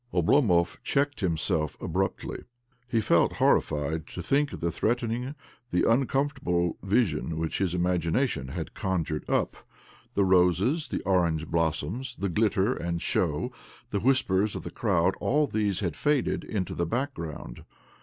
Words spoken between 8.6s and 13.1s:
conjured up. The roses, the orange blossoms, the glitter and